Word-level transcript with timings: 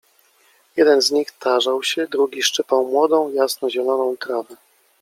Jeden 0.77 1.01
z 1.01 1.11
nich 1.11 1.31
tarzał 1.31 1.83
się, 1.83 2.07
drugi 2.07 2.43
szczypał 2.43 2.85
młodą, 2.87 3.33
jasnozieloną 3.33 4.17
trawę. 4.17 4.55